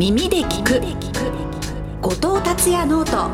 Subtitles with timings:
[0.00, 0.80] 耳で聴く。
[2.00, 3.30] 後藤達也 note。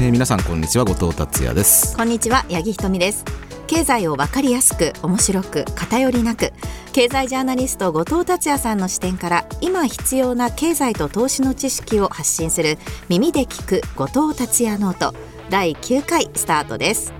[0.00, 0.86] えー皆さんこんにちは。
[0.86, 1.94] 後藤達也です。
[1.94, 2.46] こんにちは。
[2.48, 3.22] 八木ひとみです。
[3.66, 6.54] 経済をわかりやすく面白く偏りなく。
[6.94, 12.78] 経済ジャーナリスト後藤達也さんの視点から今必要な経済と投資の知識を発信する
[13.10, 15.14] 耳で聴く後藤達也 note。
[15.50, 17.12] 第9回スタートです。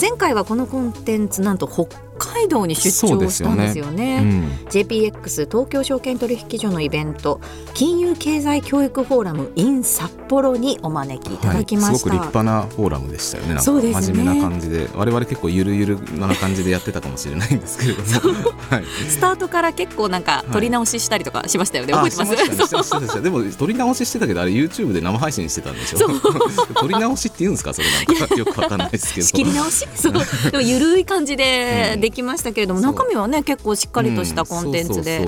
[0.00, 4.20] 前回はこのコンテンツなんと北海道に出張したんですよね。
[4.22, 4.68] うん。
[4.68, 7.40] JPX 東京証券取引所のイベント
[7.74, 13.58] 金融経済教育フォーラム in 札幌にお招きいただきまはい、すした、ごく立派なフォーラムでしたよね。
[13.60, 14.18] そうですね。
[14.18, 18.50] 真面目な感じで我々結構ゆるゆるな感じでやってたかもしれないんですけれども。
[18.70, 18.84] はい。
[19.08, 23.22] スタートから結構なんかい撮り直ししたりとかしましたよね、あ覚えてます？
[23.22, 25.98] でも撮り直ししてたけどあれ YouTube で生配信してたんでしょ？
[26.78, 27.72] 撮り直しって言うんですか？
[27.72, 28.34] それなんか。
[28.36, 29.26] よくわかんないですけど。
[29.26, 29.86] 仕切り直し？
[29.94, 30.12] そう。
[30.12, 35.26] でもゆるい感じでできましたけれども、中身はね結構しっかりとしたコンテンツで、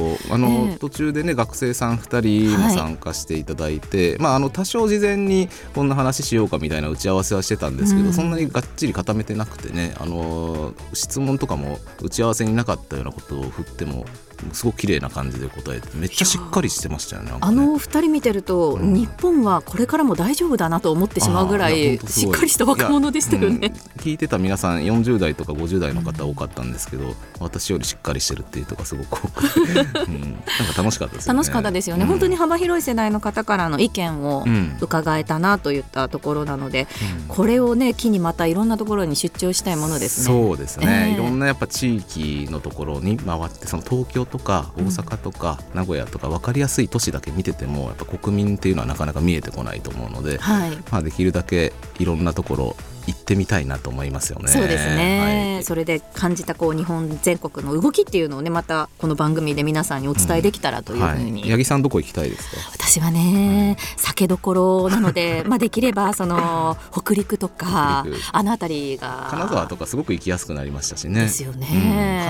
[0.78, 8.12] 途中でね学生さん2人も参加していただいて、まああの多少事前にこんな話しようかみたいな打ち合わせはしてたんですけど、うん。
[8.12, 14.04] そんなにがっちり固めてなくてねあの質問とかも打ち合わせになかったようなことを振っても
[14.52, 17.30] すごく綺麗な感じで答えてめっちゃしっかりしてましたよね。
[17.30, 18.94] なんかあねの二人見てると、うん。
[18.94, 23.68] 日本はこれからも大丈夫だなと思ってしまうぐらいしっかりした若者でしたよね。
[23.68, 30.34] うん聞いてた皆さん40代とか50代の方多かったんですけど、私よりしっかりしてるっていうとかすごく多くて、うん、なん
[30.74, 31.38] か楽しかったですよね。
[31.38, 32.08] 楽しかったですよね、うん。
[32.08, 34.76] 本当に幅広い世代の方からの意見をうん。
[34.80, 36.88] 伺えたなといったところなので、
[37.20, 37.28] うん。
[37.28, 40.26] これをね機にまたいろんなところに出張したいものですね。
[40.26, 41.14] そうですね、ええ。
[41.14, 50.70] いろんなやっぱ地域のところに回ってその東京とか大阪とか名古屋とか分かりやすい都市だけ見ててもやっぱ国民っていうのはなかなか見えてこないと思うので、はい。
[50.90, 54.48] まあ、できるだけいろんなところ行ってみたいなと思いますよね。
[54.48, 55.64] そうですね、はい。
[55.64, 62.56] それで感じたこう日本全国の動きっていうのをねまたこの番組で皆さんにお伝えできたらというふうはい、に、八木さんどこ行きたいですか？
[62.72, 69.26] 私はね酒どころなので まあできればその北陸とかあの辺りが。
[69.30, 71.22] 金沢とかすごく行きやすくなりましたしね。
[71.22, 71.66] ですよね。
[71.72, 71.76] う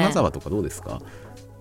[0.00, 0.02] ん。
[0.04, 1.00] 金沢とかどうですか？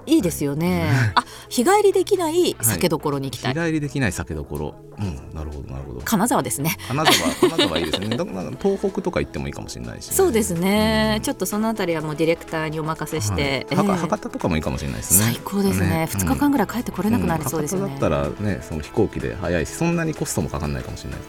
[0.05, 0.89] いいですよね。
[1.15, 4.75] あ日帰りできない酒どころに行きたい、日帰りできない酒どころ。
[4.99, 6.01] うん、なるほどなるほど。
[6.01, 6.77] 金沢ですね。
[6.87, 8.17] 金沢金沢いいですね。
[8.61, 11.21] 東北とか行ってもいいかもしれないし、そうですね、うん。
[11.23, 15.25] ちょっとそのあたりはもうディレクターにお任せして、博多とかもいいかもしれないですね。
[15.33, 16.07] 最高ですね。
[16.09, 21.25] 二日間ぐらい帰ってこれなくなりそうですよねん、博多だったらねその飛行機で早いしそんなにコストもかかんないかもしれないか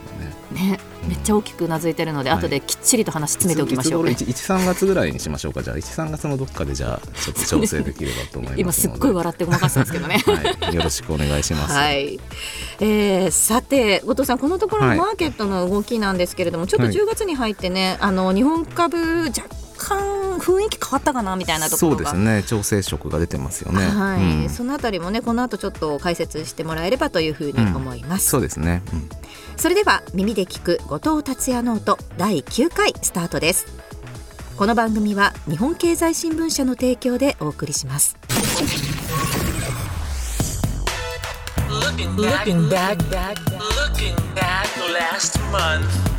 [0.54, 0.72] らね。
[0.72, 2.38] ねめっちゃ大きくうなずいてるので、はい。
[2.38, 5.62] 後できっちりと話詰めておきましょう、いついつ頃1 13月ぐらいにしましょうか。
[5.62, 8.60] じゃあ13月のどっかでじゃあちょっと調整できればと思いますので。
[8.60, 10.22] 今すっごい笑ってごまかしたんですけどね。
[10.26, 11.74] はい、よろしくお願いします。
[11.74, 12.20] はい、
[12.80, 14.98] えーさて後藤さんこのところのはい。
[14.98, 16.94] マーケットの動きなんですけれども、ちょっとはい。
[16.94, 19.42] 10月に入ってね、あの日本株若
[19.88, 21.96] 干雰囲気変わったかなみたいなところが。
[21.96, 22.42] そうですね。
[22.44, 23.86] 調整色が出てますよね。
[23.86, 24.48] はい、うん。
[24.48, 28.82] そのあたりもねこの後ちょっと解説してもらえればというふうに思います、そうですね。
[28.92, 29.08] うん。
[29.56, 33.66] それでは耳で聞く後藤達也ノート第9回スタートです。
[34.56, 38.16] この番組は日本経済新聞社の提供でお送りします。
[41.68, 46.11] Looking back, looking back, looking back last month.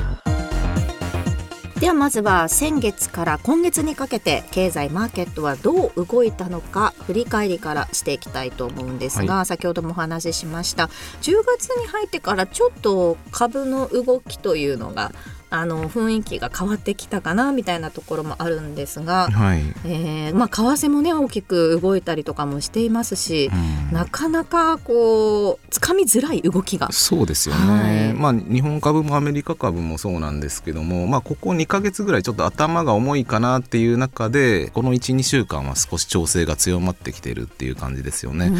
[1.83, 10.85] ではまずは先月から今月にかけて経済マーケットはどう動いたのか振り返りからしていきたいと思うんですが、先ほどもお話ししました。
[11.23, 15.11] 10月に入ってからちょっと株の動きというのが
[15.53, 19.61] あの雰囲気が変わってきたかなみたいなところもあるんですが、はい。
[19.85, 23.93] えーまあ、為替もね大きく動いたりとかもしていますし、うん。
[23.93, 26.91] なかなかこうつかみづらい動きが。
[26.91, 27.93] そうですよはい。
[27.93, 38.51] ね、まあ、日本株もアメリカ株もそうなんですけども、まあ、ここ2か月ぐらいちょっと頭が重いかなっていう中でこの12週間は少し調整が強まってきてるっていう感じですよね。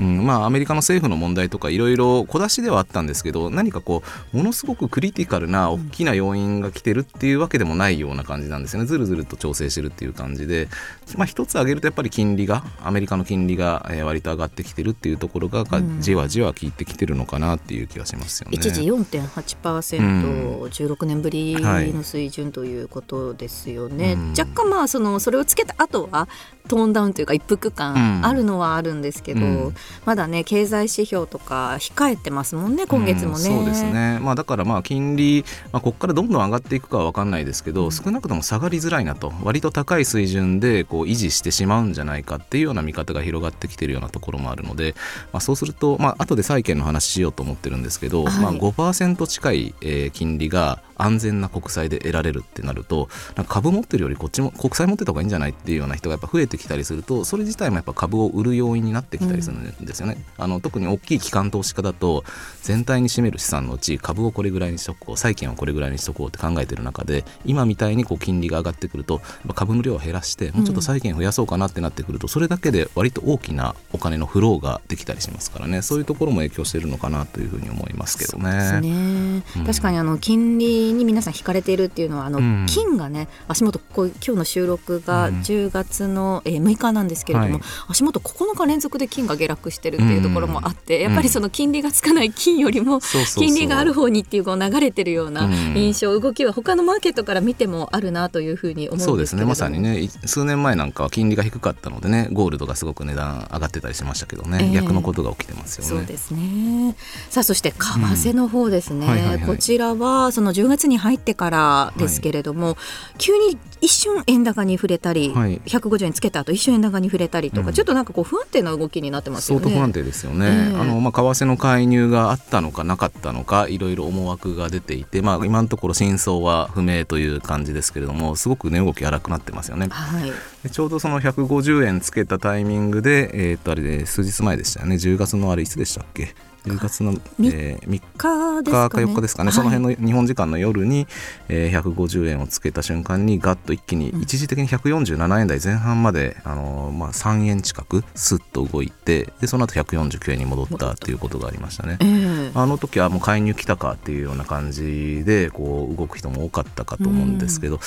[0.00, 0.26] うん。
[0.26, 4.02] まあ、アメリカの政府の問題とかいろいろ小出しではあったんですけど何かこ
[4.34, 8.86] うものすごくクリティカルな大きな要因が来てるっていうわけでもないような感じなんですよね。
[8.86, 10.68] ずるずると調整してるっていう感じで、
[11.16, 16.00] まあ、一つ挙げるとやっぱり金利がアメリカの金利がえー割と上がってきてるっていうところががうん。
[16.00, 18.56] じわじわ効いてきてるのかなっていう気がしますよね。
[18.56, 24.30] 一時4.8%、16年ぶりの水準ということですよね、うん。
[24.30, 26.28] 若干まあそのそれをつけた後は
[26.68, 29.74] トーンダウンというか一服感あるのはあるんですけど、うん。
[30.04, 33.48] まだね経済指標とか控えてますもんね今月もね。
[33.48, 39.32] うんそうですね、まあ、だからまあ金利、まあ、ここからどどんどん上がっていくかは分かんないですけど、少なくとも下がりづらいなと。
[39.42, 44.94] 割と高い水準でこう維持してしまうんじゃないかっていうような見方が広がってきてるようなところもあるので、
[45.32, 48.34] まあ、そうすると、まあ後で債券の話しようと思ってるんですけど、はい。
[48.40, 53.08] まあ、5%近い、えー金利が安全な国債で得られるってなると
[53.48, 60.22] 株持ってるよりこっちも国債持ってた方がいいんじゃないっていうような人がやっぱ増えてきたりするとそれ自体もやっぱ株を売る要因になってきたりするんですよね。
[60.38, 62.24] あの特に大きい機関投資家だと
[62.62, 69.20] 全体に占める資産のうち株をこれぐらいにしとこう債券をこれぐらいにしとこうって考えてる中で今みたいにこう金利が上がってくると
[69.54, 78.80] 株の量を減らしてもうちょっと債券増やそうかなってなってくるとそれだけで割と大きなお金のフローができたりしますからねそういうところも影響してるのかなというふうに思いますけどね。
[78.80, 93.00] ねうん確かにあの金利に皆さん引かれているっていうのはあの、金がね足元こう今日の収録が10月の、えー6日なんですけれども、はい足元9日連続で金が下落してるっていうところもあって、やっぱりその金利がつかない金よりも
[93.34, 99.44] 金利がある方にっていうこう流れてるようなうん印象、動きは他のマーケットから見てもあるなというふうに思うんですそうですね。
[99.44, 104.70] まさにねい数年前なんかは金利が低かったのでねゴールドがすごく値段上がってたりしましたけどね、ええ。
[104.72, 105.88] 逆のことが起きてますよね。
[105.88, 106.96] そうですね。
[107.30, 109.06] さあそして為替の方ですね。
[109.06, 109.12] うん。
[109.12, 109.40] はいはいはい。
[109.46, 112.76] こちらはその10月に入ってからですけれども、
[113.18, 115.60] 急に一瞬円高に触れたり、はい。
[115.66, 117.74] 150円つけた後一瞬円高に触れたりとか、うん。
[117.74, 119.64] ちょっとなんかこう不安定な動きになってますよね。
[119.64, 120.76] 相当不安定ですよね、ええ。
[120.76, 129.88] あのまあ、為替の介入があったのかなかったのかいろいろ思惑が出ていて、まあ、今のところ真相は不明という感じですけれどもすごく値動き荒くなってますよね。
[129.90, 130.32] はい。
[130.62, 134.94] でちょうどその150円つけたタイミングで、えー、とあれで数日前でしたよね。
[134.96, 136.34] 10月のあれいつでしたっけ？
[136.64, 138.86] 10月の、みえー、3かですかね。
[138.86, 139.54] 日か4日ですかね、はい。
[139.54, 141.06] その辺の日本時間の夜に、
[141.48, 151.98] えー、150円をつけた瞬間にガッと一気に一時的に147円台前半まで、あのーまあ、3円近くスッと動いてでその後149円に戻ったっていうことがありましたね。
[152.00, 152.50] ええ。
[152.54, 157.80] あの時はもう介入来たかっていうような感じでこう動く人も多かったかと思うんですけど、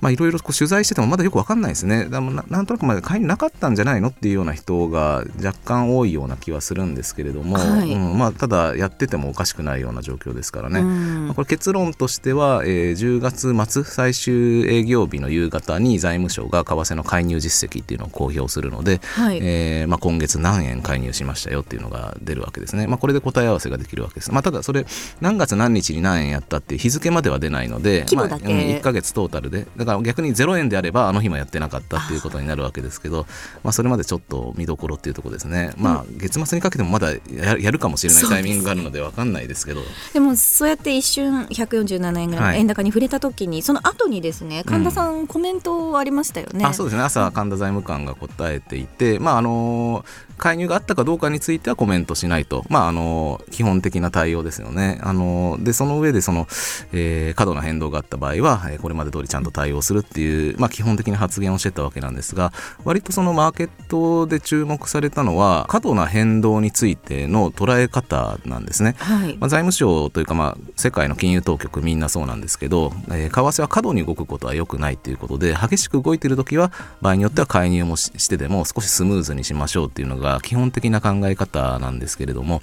[0.00, 2.06] まあいろいろこう取材しててもまだよくわかんないですね。
[2.06, 7.92] でもななんとなくまだ介入なかったんじゃないのっていうような人が若干多いような気はするんですけれども、はい。
[7.92, 11.32] うんまあただやっててもおかしくないような状況ですからね。
[11.34, 19.38] これ結論としては、えー10月末最終営業日の夕方に財務省が為替の介入実績っていうのを公表するので、はい。
[19.42, 24.86] えーまあ、今月何円介入しましたよっていうのが出るわけですね、まあ、これで答え合わせができるわけです、まあ、ただそれ
[25.20, 28.44] 何月何日に何円やったって日付までは出ないので規模だけ。
[28.44, 29.66] まあうん1ヶ月トータルで。
[29.76, 33.26] だから逆に0円であればあの日もやってなかったっていうことになるわけですけど
[33.62, 39.82] まあ、それまでちょっと見どころっていうところですね、まあ、月末にかけてもまだややるかもしれないタイミングがあるので分かんないですけど。
[40.12, 42.46] でもそうやって一瞬147円ぐらい。
[42.46, 46.64] の円高に触れた時に、その後にですね神田さん、コメントありましたよね。
[46.64, 47.02] あそうですね。
[47.02, 50.04] 朝神田財務官が答えていて、まああの
[50.38, 55.00] 介入があったかどうかについてはコメントしないと、まああの基本的な対応ですよね。
[55.02, 56.46] あのでその上でその、
[56.92, 62.52] えー過度な変動があった場合は、えーこれまで通りちゃんと対応するっていう、まあ、基本的な発言をしてたわけなんですが
[62.84, 68.94] 割とそのマーケットで注目されたのは過度な変動についての捉え方なんですね。
[68.98, 69.36] はい。
[69.38, 82.62] まあ、財務省というか、まあ、世界の金融当局みんなそうなんですけど、えー為替は過度に動くことは良くないということで激しく動いている時は場合によっては介入もししてでも少しスムーズにしましょうっていうのが基本的な考え方なんですけれども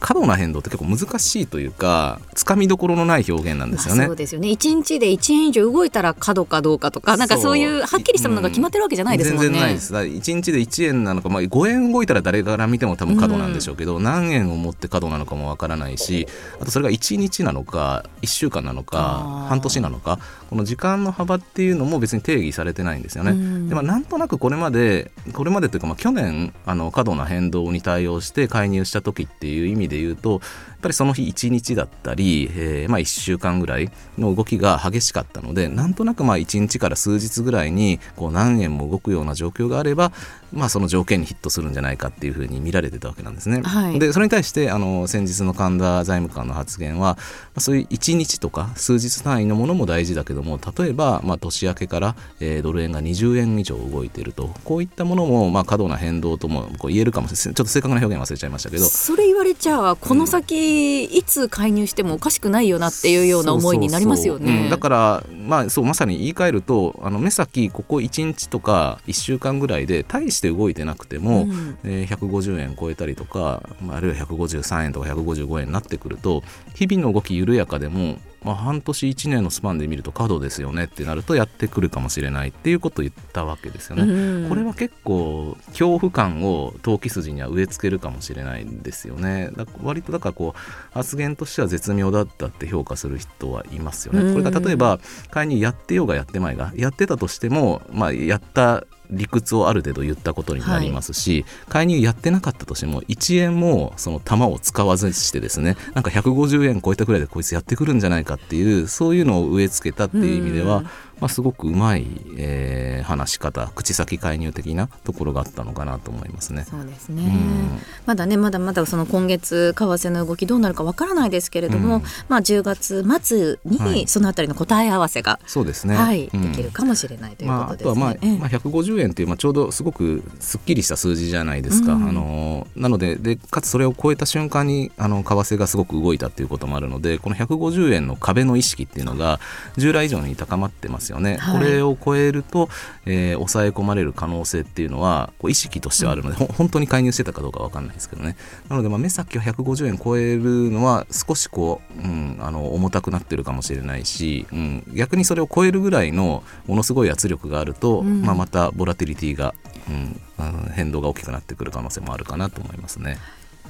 [0.00, 3.98] 過度な変動って結構難しいというかつかみどころのない表現なんですよね。
[4.00, 9.48] まあそうですよね1日で1円以上動いたら角かどうかとかなんかそういうはっきりしたものが決まってるわけじゃないですもんね。
[9.48, 9.92] 全然ないです。
[9.92, 16.26] だから1日で1円なのか、まあ、5円動いたら誰から見ても多分角なんでしょうけど、何円を持って角なのかもわからないし
[16.60, 20.18] あとそれが1日なのか1週間なのか半年なのか
[20.50, 23.32] この時間の幅っていうのも別に定義されてないんですよね。
[23.32, 30.40] うんでまあ、なんとなくこれまでこれまでというか、まあ、去年あの過度な変動に対応して介入した時っていう意味で言うとやっ
[30.84, 40.12] ぱりその日1日だったり、えーまあ、1週間ぐらいの動きが激しかったのでなんとなくまあ1日から数日ぐらいにこう何円も動くような状況があれば、
[40.52, 43.62] まあ、その条件にヒットするんじゃないかっていうふうに見られてたわけなんですね。
[43.62, 47.18] はいでそれに対してあの先日の神田財務官の発言は、ま
[47.56, 57.54] あ、そういう1日とか数日単位のものも大事だけども例えば、まあ、年明けから、えードル円が20円以上動いているとこういったものも、まあ、過度な変動ともこう言えるかもしれない。
[57.54, 58.84] ちょっと正確な表現忘れちゃいましたけど。
[58.84, 64.48] それ言われちゃこの先、いつ介入してもおかしくないよなっていうような思いになりますよそう。
[64.48, 71.78] んだから、まあ、そうまさに言い換えるとあの目先ここ1日とか1週間ぐらいで大して動いてなくても、うん。
[71.84, 76.42] えー150円超えたりとか、まあ、あるいは153円とか155円になってくると
[76.74, 84.02] 日々の動き緩やかでもまあ、半年1年のスパンで見ると過度ですよねってなるとやってくるかもしれないっていうことを言ったわけですよね。
[84.02, 89.50] うん、これは結構恐怖感を投機筋には植え付けるかもしれないんですよね。
[89.56, 90.60] だ割とだからこう
[90.92, 94.32] 発言としては絶妙だったって評価する人はいますよね。
[94.32, 95.00] これが例えば
[95.30, 110.82] 仮にやってようがやってまいがやってたとしても、まあ、やった理屈をある程度言ったことになりますし、はい、介入やってなかったとしても1円もその玉を使わずしてですねなんか150円超えたくらいでこいつやってくるんじゃないかっていうそういうのを植え付けたっていう意味では、
[111.20, 112.06] まあ、すごくうまい、
[112.36, 116.64] えー、話し方口先介入的なところがあったのかなと思いますね。
[116.68, 128.00] そうですね、うん、まだねまだまだその今月為替の動きどうなるかわからないですけれども、うん、まあ、10月末にそのあたりの答え合わせが、はい、そうですね、はい、できるかもしれないということですね。
[128.00, 131.94] まあ、あとは、まあまあ、150円という、まあ、ちょうどすごくすっきりした数字じゃないですか。
[131.94, 139.40] うん、あのなのででかつそれを超えた瞬間にあの為替がすごく動いたということもあるのでこの150円の壁の意識っていうのが
[139.76, 141.36] 従来以上に高まってますよね。
[141.36, 142.68] はい、これを超えると、
[143.06, 148.36] えー、抑え込まれる可能性っていうのはこう意識としてはあるので、うん、本当に介入してたかどうか分かんないですけどね。
[148.68, 159.54] なので、まあ、目先は150円超えるのは少しこう、うん、あの重たくなってるかもしれないし、うん、逆にそれを超えるぐらいのものすごい圧力があると、うん、まあ、またボラティリティが、
[159.88, 163.18] うん、あの変動が大きくなってくる可能性もあるかなと思いますね。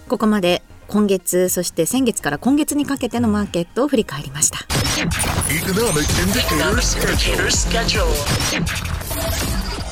[0.09, 4.59] ここまで今月そして先月から今月にかけてのマーケットを振り返りました。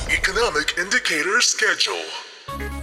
[0.09, 2.82] Economic indicator schedule.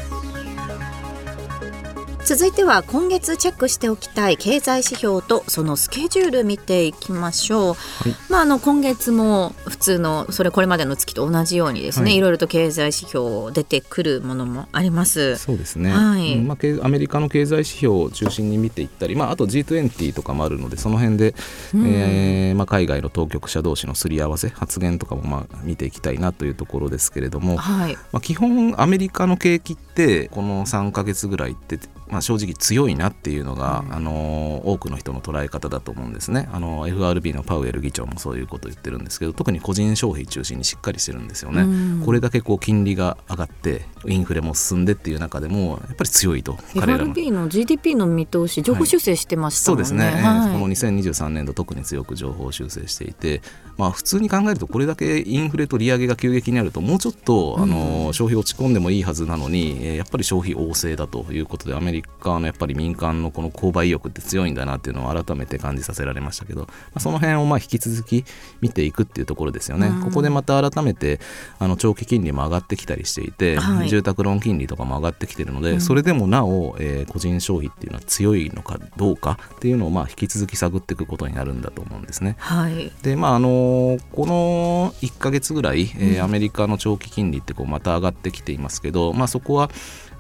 [2.30, 7.74] 続いては今月チェックしておきたい経済指標とそのスケジュール見ていきましょう、は
[8.08, 15.38] い、まあ、あの今月も普通のそれこれまでの月と同じようにですね、はい、いろいろと経済指標出てくるものもあります。
[15.38, 16.36] そうですね、はい。
[16.36, 21.34] まあ、アメリカの経済指標を中心に見ていったり、まあ、あと G20 とかもあるのでその辺で、
[21.74, 27.94] うん、えー、まあ、海外の当局者同士のすり合わせ発言とかもまあ見ていきたいなというところですけれども、はい。
[28.12, 36.48] まあ、基本アメリカの景気ってこの3か月ぐらいってまあ、正直強いなっていうのが、うん、あの多くの人の捉え方だと思うんですね。
[36.52, 41.66] あの FRB のパウエル議長もそういうことを言ってるんですけど特に個人消費中心にしっかりしてるんですよね、う
[42.00, 47.04] ん、これだけこう金利が上がってインフレも進んでっていう中でもやっぱり強いと彼らの。
[47.04, 49.76] FRB の GDP の見通し情報修正してました、ね。
[49.76, 53.42] はい、そうですね、はい、この2023年度特に強く情報修正していて
[53.76, 68.24] まあ普通に考えるとこれだけインフレと利上げが急激にあるともうちょっとあの消費落ち込んでもいいはずなのにやっぱり消費旺盛だということでアメリカのやっぱり民間のこの購買意欲って強いんだなっていうのを改めて感じさせられましたけど、まあ、その辺をまあ引き続き
[68.60, 69.90] 見ていくっていうところですよね。
[70.04, 71.20] ここでまた改めて
[71.58, 82.36] あの長期金利も上がってきたりしていて、はい、住宅ローン金利とかも上がってきてるので、それでもなお、えー、個人消費っていうのは強いのかどうかっていうのをまあ引き続き探っていくことになるんだと思うんですね。
[82.38, 89.70] はい、でまああのこの1か月ぐらい、えー、アメリカの長期金利ってこうまた上がってきていますけど、まあ、そこは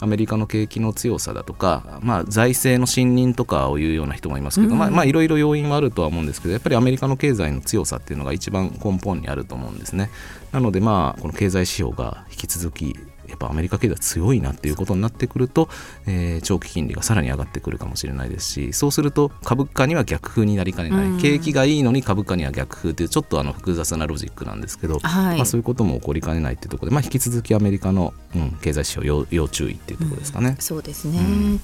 [0.00, 10.10] アメリカの景気の強さだとか、まあ、財政の信任とかを言うような人もいますけど、うん、まあ、まあいろいろ要因はあるとは思うんですけどやっぱりアメリカの経済の強さっていうのが一番根本にあると思うんですね。
[10.52, 12.98] なのでまあこの経済指標が引き続き
[13.30, 15.68] やっぱアメリカ経済強いなっていうことになってくると、
[16.06, 30.50] えー、長期金利がさらに上がってくるかもしれないですしそうすると株価には逆風になりかねない、うん、景気がいいのに株価には逆風っていうちょっとあの複雑なロジックなんですけど、はい、まあ、そういうことも起こりかねないっていうところで、まあ、引き続きアメリカの、うん、経済指標要要注意っていうところですかね。
[30.50, 31.60] うん、そうですね、うん、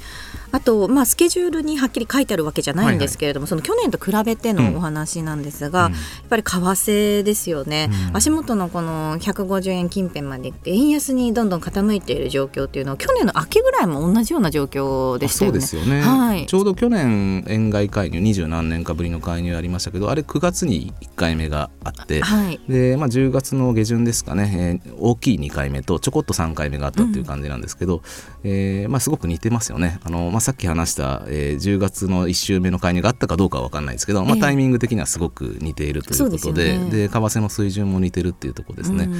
[0.52, 3.52] あと、まあ、スケジュールにはっきり書いてあるわけじゃないんですけれども、はい。
[3.52, 5.92] はい、その去年と比べてのお話なんですが、やっ
[6.28, 15.60] ぱり為替ですよね、足元のこの150円近辺まで円安にどんどん傾いている状況っていうのは去年の秋ぐらいも同じような状況でしたよね。
[15.60, 28.02] そうですよね、はい、ちょうど去年円買い介入二十何年かぶりの介入ありましたけどあれ9月に1回目があって、はい、でまあ、10月の下旬ですかね、えー、大きい2回目とちょこっと3回目があったっていう感じなんですけど、うん、
[28.44, 30.00] えー、まあ、すごく似てますよね。
[30.04, 39.04] あの、まあ、さっき話した、えー、10月の1週目の介入があったかどうかは分かんないですけど、まあ、タイミング的にはすごく似ているということでえー、で、為替の水準も似てるっていうところですね。
[39.04, 39.12] うん、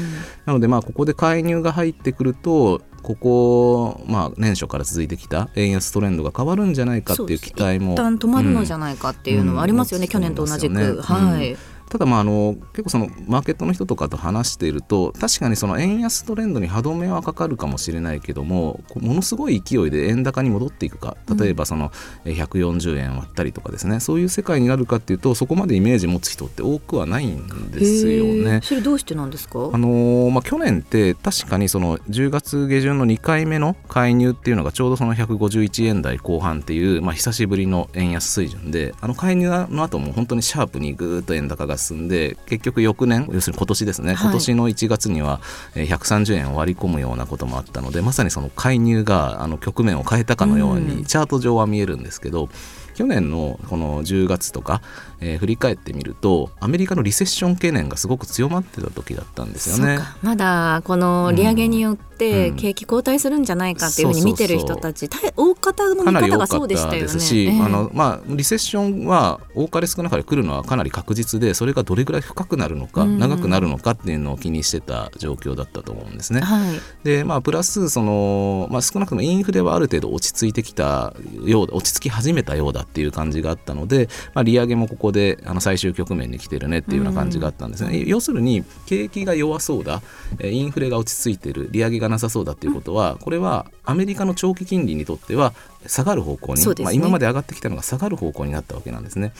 [0.47, 7.93] なのでまあここで介入が入ってくるとここ、まあ、年初から続いてきた円安トレンドが変わるんじゃないかっていう期待も。
[7.93, 11.57] 一旦止まるのじゃないかっていうのはありますよね、うん、去年と同じく、ね、はい、
[11.89, 21.17] ただまああの結構そのマーケットの人とかと話していると確かにその円安トレンドに歯止めはかかるかもしれないけどもものすごい勢いで円高に戻っていくか。
[21.39, 21.93] 例えばその
[22.25, 24.01] えー140円割ったりとかですね。
[24.01, 28.61] そういう世界になるかっていうとそこまでイメージ持つ人って多くはないんですよね。
[28.63, 29.71] それどうしてなんですか？
[29.73, 44.23] あのーまあ、去年って確かにその10月下旬の2回目の介入っていうのがちょうどその151円台後半っていう、まあ、久しぶりの円安水準であの介入の後も本当にシャープにぐーっと円高が進んで結局翌年要するに今年ですね、はい。
[44.25, 45.41] 今年の1月には
[45.75, 50.87] えー130円を割り込むようなこともあったのでまさにその介入があの局面を変えたかのよううん。
[50.87, 52.49] にチャート上は見えるんですけど、
[52.95, 54.81] 去年のこの10月とか、
[55.21, 59.99] えー振り返ってみるとアメリカのリセッション懸念がすごく強まってた時だったんですよね。
[60.23, 62.57] まだこの利上げによってうん。
[62.57, 67.01] 景気後退するんじゃないかっていうふうに見てる人たち、大大方の見方がそうでしたよね。
[67.03, 67.61] ですし、ええ。
[67.61, 73.19] あのまあ、リセッションは多かれ少なかれ来るのはかなり確実でそれがどれぐらい深くなるのか、うん。
[73.19, 76.41] 長くなるのかっていうのを気にしてた状況だったと思うんですね。
[76.41, 76.81] はい。
[77.05, 90.03] でまあ、プラスその、まあ、少なくともインフレはある程度落ち着いてきたようだ落ち着き始めたようだっていう感じがあったので、まあ、利上げもここであの最終局面に来てるねっていうような感じがあったんですね、要するに景気が弱そうだ
[90.39, 95.53] えーインフレが落ち着いてる利上げがなさそうだっていうことはこれはアメリカの長期金利にとっては
[95.87, 96.75] 下がる方向に、ね。
[96.83, 99.33] まあ、今まで上がってきたのが下がる方向になったわけなんですね。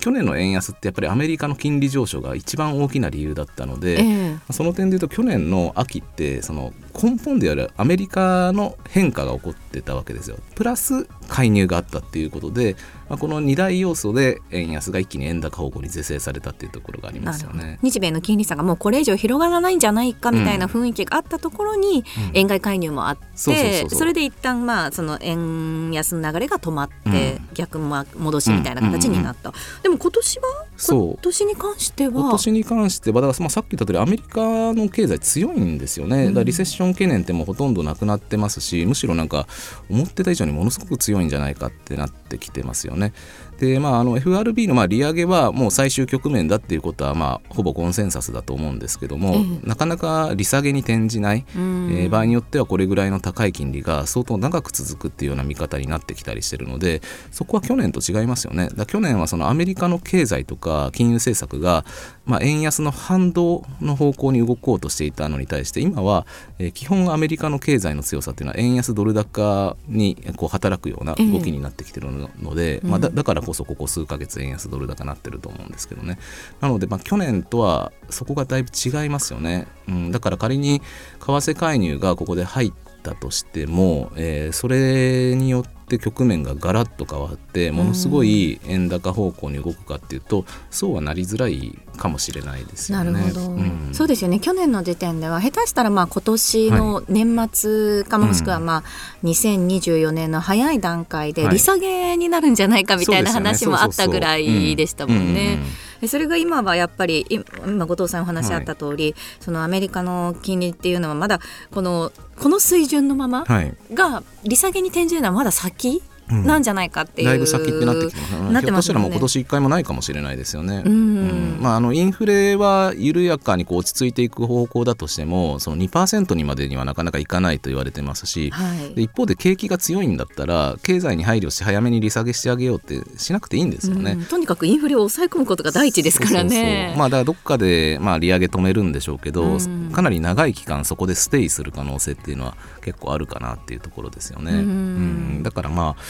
[0.00, 4.52] 去年の円安ってやっぱりアメリカの金利上昇が一番大きな理由だったので、ええ。
[4.52, 10.36] その点で言うと去年の秋ってその根本であるアメリカの変化が起こってたわけですよ。
[10.54, 12.76] プラス介入があったっていうことで、
[13.08, 17.78] まあ、この2大要素で円安が一気に円高方向に是正されたっていうところがありますよね。
[17.82, 22.38] 日米の金利差がもうこれ以上広がらないんじゃないかみたいな雰囲気があったところにうん。
[22.38, 27.48] 円買い介入もあってそれで一旦まあその円安の流れが止まってうん。
[27.54, 29.52] 逆ま戻しみたいな形になった。
[29.82, 30.44] でも今年は
[30.78, 31.04] そう。
[31.12, 32.12] 今年に関しては。
[32.12, 37.74] 今年に関してはだからまあさっき言った通りアメリカの経済強いんですよね、だからリセッション懸念ってもうほとん。
[37.74, 39.46] どなくなってますしむしろなんか
[39.90, 43.12] 思ってた以上にものすごく強いんじゃないかってなってきてますよね。
[43.58, 57.00] でまあ、あの FRB のまあ利上げはもう最終局面だっていうことはまあほぼコンセンサスだと思うんですけども、えなかなか利下げに転じない、うんえー場合によってはこれぐらいの高い金利が相当長く続くっていうような見方になってきたりしてるので
[57.32, 58.68] そこは去年と違いますよね。
[58.74, 61.84] だ去年はそのアメリカの経済とか金融政策が、
[62.26, 66.26] まあ、円安の反動の方向に動こうとしていたのに対して今は、
[66.58, 76.18] えー基本アメリカの経済の強さっていうのは円安ドル高にこう働くような動きになってきてるので、まあ、だだからこそここ数ヶ月円安ドル高になってると思うんですけどね。
[76.60, 80.84] なのでまあ去年とはそこがだいぶ違いますよね、うん、だから仮に為
[81.24, 93.12] 替介入がここで入ったとしても、えーそれによって局面がガラッと変わってものすごい円高方向に動くかっていうとそうはなりづらいかもしれないですよね。
[93.12, 93.90] なるほど、うん。
[93.92, 94.40] そうですよね。
[94.40, 98.82] 去年の時点では下手したらまあ今年の年末かもしくはまあ
[99.24, 101.54] 2024年の早い段階ではい。
[101.54, 105.58] 利下げになるんじゃないかみたいな話もあったぐらいでしたもんね。
[106.06, 113.74] それが今はやっぱりい今後藤さんお話あった通り、そのアメリカの金利っていうのはまだこのこの水準のままはい。
[113.92, 120.82] が利下げに転じるのはまだ先うんなんじゃないかっていう、だいぶ先ってなってきてますねひょっとしたらもう今年1回もないかもしれないですよね。
[120.84, 134.12] うんまあ、あのインフレは緩やかにこう落ち着いていく方向だとしてもその2%にまでにはなかなかいかないと言われてますし、はいで一方で景気が強いんだったら経済に配慮して早めに利下げしてあげようってしなくていいんですよね。
[134.12, 136.88] うんとにかくインフレを抑え込むことが第一ですからね。
[136.88, 144.52] そうそうまあだからどっかでまあ利上げ止めるんでしょうけど、うんかなり長い期間そこでステイする可能性っていうのは結構あるかなっていうところですよね。
[144.52, 146.02] うんうんだからまあ、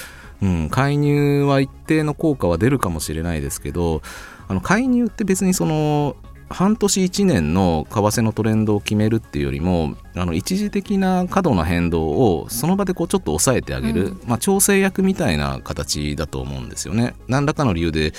[0.42, 4.02] うん、介入は一定の効果は出るかもしれないですけど
[4.48, 6.16] あの介入って別にその
[6.50, 17.14] 半年1年の為替のトレンドを決めるっていうよりもあの一時的な過度な変動をその場でこうちょっと抑えてあげる、うんまあ、調整役みたいな形だと思うんですよね。
[17.28, 18.12] 何らかの理由で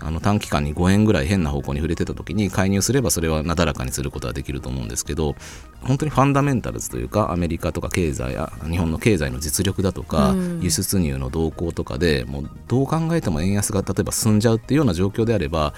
[0.00, 5.36] あの短期間に5円ぐらい変な方向に触れてた時に介入すればそれはなだらかにすることはできると思うんですけど
[5.82, 10.60] 本当にファンダメンタルズというかアメリカとか経済や日本の経済の実力だとか、うん。
[10.62, 15.74] 輸出入の動向とかでもうどう考えても円安が例えば進んじゃうっていうような状況であれば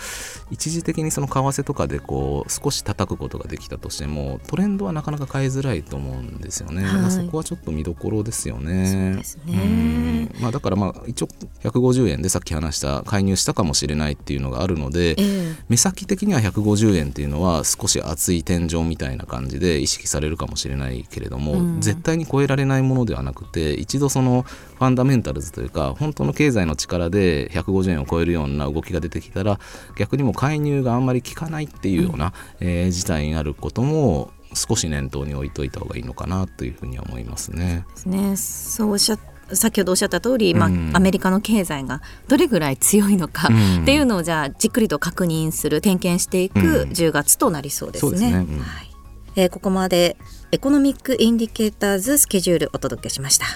[0.50, 7.10] 一時的にその為替とかでこう少し叩くことができたとしてもトレンドはなかなか変えづらいと思うんですよね、はい。
[7.10, 9.14] そこはちょっと見どころですよね。
[9.14, 9.22] ね。
[9.48, 10.30] うん。
[10.40, 11.28] まあ、だからまあ一応
[11.62, 15.54] 150円でさっき話した介入したかもしれないないっていうのがあるので、ええ。
[15.68, 21.80] 目先的には150円っていうのは少し厚い天井みたいな感じで意識されるかもしれないけれども、うん。
[21.80, 29.58] 絶対に超えられないものではなくて一度そのファンダメンタルズというか本当の経済の力で150円を超えるような動きが出てきたら
[29.96, 37.84] 逆にもう介入があんまり効かないっていうような、えー事態になることも少し念頭に置いといた方がいいのかなというふうには思いますね。
[37.94, 38.36] ですね。
[38.36, 39.18] そうおっしゃ
[39.52, 40.90] 先ほどおっしゃった通り、まあうん。
[40.94, 43.82] アメリカの経済がどれぐらい強いのかうん。
[43.82, 46.90] っていうのをじゃあじっくりと確認する点検していくうん。
[46.90, 48.30] 10月となりそうですね。
[48.30, 48.90] ねうんはい。
[49.36, 50.16] えーここまで
[50.52, 53.46] economic indicators schedule お届けしました。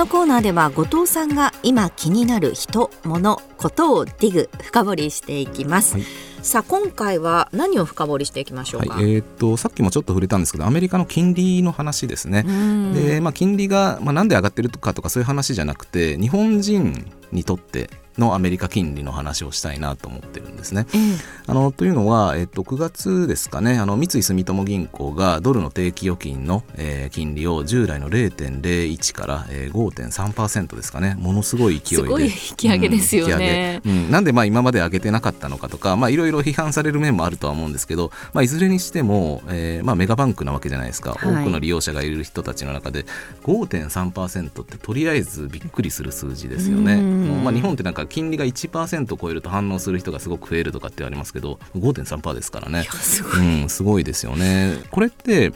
[0.00, 6.04] のコーナーでは後藤さんが今気になる人物ことをディグ深掘りしていきます、はい。
[6.40, 9.04] さあ今回は何を深掘りしていきましょうか、はい。
[9.04, 12.44] えーっとさっきもちょっと触れたんですけどアメリカの金利の話ですね。
[12.46, 12.94] うん。
[12.94, 20.86] でまあ、金利が、まあ、なんで上がってるかとかそういう話じゃなくて日本人にとってのアメリカ金利の話をしたいなと思ってるんですね。
[20.94, 21.00] ええ。
[21.46, 23.78] あのというのは、えっと、9月ですかね。
[23.78, 31.16] あの三井住友銀行がドルの定期預金の、えー金利を従来の0.01から、えー、5.3%ですかね。
[31.18, 32.02] ものすごい勢いで。
[32.02, 33.80] すごい引き上げですよね。
[33.84, 34.10] うんうん。
[34.10, 41.42] なんでまあ今まで上げてなかったのかとかまあいろいろ批判される面もあるとは思うんですけど、まあ、いずれにしても、えーまあ、メガバンクなわけじゃないですか、はい。
[41.42, 43.04] 多くの利用者がいる人たちの中で
[43.44, 46.96] 5.3%ってとりあえずびっくりする数字ですよね。
[46.96, 52.82] まあ、日本ってなんか金利が1%を超えると反応する人がすごく増えるとかって言われますけど5.3%ですからね。
[52.82, 54.78] すごいうん、すごいですよね。
[54.90, 55.52] これって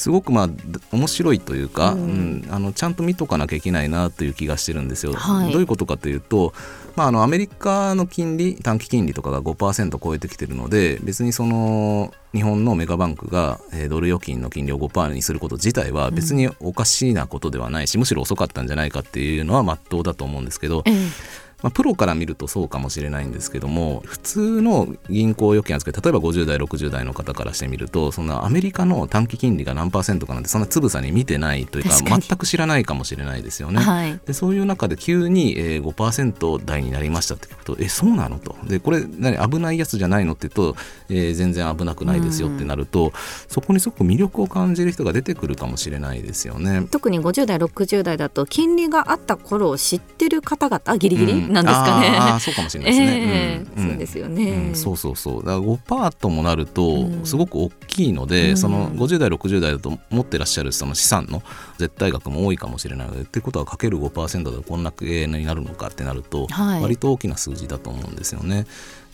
[0.00, 0.54] すごくまあだ
[0.92, 5.12] 面白いというか、ううんんあのちゃんと見とかなきゃいけないなという気がしてるんですよ。
[5.12, 6.54] はいどういうことかというと、
[6.96, 33.80] まあ、あのアメリカの金利短期金利とかが5%超えてきてるので別にその日本のメガバンクが、えードル預金の金利を5%にすること自体は別におかしなことではないし、むしろ遅かったんじゃないかっていうのは真っ当だと思うんですけど、ええまあ、プロから見るとそうかもしれないんですけども普通の銀行預金預け例えば50代60代の方からしてみるとそんなアメリカの短期金利が何パーセントかなんてそんなつぶさに見てないというか全く知らないかもしれないですよね。
[33.80, 43.12] はいでそういう中で急に、えー、5%台になりましたって聞くとえそうなのとでこれ何危ないやつじゃないのって言うと、えー全然危なくないですよってなると、
[43.48, 46.86] そこにすごく魅力を感じる人が出てくるかもしれないですよね。
[46.90, 53.06] 特に50代60代だと金利があった頃を知ってる方々ギリギリなんですかね、うんあそうかもしれないですね。
[53.06, 53.88] ええんん。
[53.88, 55.44] そうですよね、うんそうそうそう。
[55.44, 57.26] だから5%ともなるとうん。
[57.26, 58.56] すごく大きいので、うん。
[58.56, 61.42] その50代60代だと持ってらっしゃるその資産の
[61.78, 66.82] 絶対額も多いかもしれないのでってことはかける5%でこんな計になるのかってなると、はい。
[66.82, 68.66] 割と大きな数字だと思うんですよね。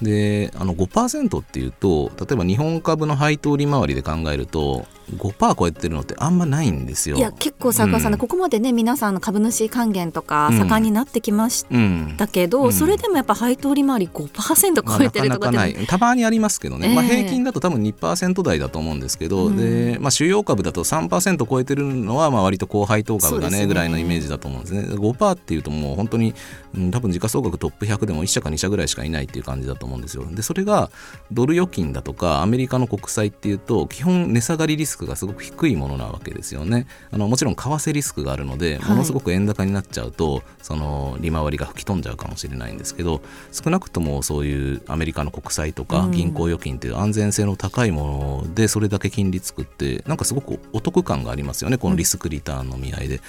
[0.03, 7.17] であの5%っていうと例えば日本株の配当利回りで考えると5%超えてるのってあんまないんですよ。
[7.17, 8.21] いや結構坂川さんね、うん。
[8.21, 10.59] ここまでね皆さんの株主還元とかうん。
[10.59, 12.15] 盛んになってきましうん。
[12.19, 12.73] たけど、うん。
[12.73, 15.87] それでもやっぱ配当利回り5%まあ超えてるとかなかない。
[15.87, 16.95] たまにありますけどね、ええ。
[16.95, 19.57] まあ、平均だと多分2%台だと思うんですけど、うん。
[19.57, 23.61] でまあ、主要株だと3%超えてるのはまあ割と高配当株がそうですね。
[23.61, 24.83] ねぐらいのイメージだと思うんですね。
[24.83, 26.35] 5%っていうともう本当に、
[26.75, 30.27] うん、多分時価総額トップ100でも1社か2社ぐらいしかいないっていう感じだと思うんですよ。
[30.31, 30.91] でそれが
[31.33, 36.87] ドル預金だとかアメリカの国債っていうと基本値下がりリスクがすごく低いものなわけですよね。
[37.11, 38.91] あのもちろん為替リスクがあるのではい。
[38.91, 43.23] ものすごく円高になっちゃうと、その利回りが吹き飛んじゃうかもしれないんですけど
[43.53, 46.11] 少なくともそういうアメリカの国債とかうん。
[46.17, 53.21] 銀行預金っていう安全性の高いものでそれだけ金利作ってなんかすごくお得感がありますよねこのリスクリターンの見合いで、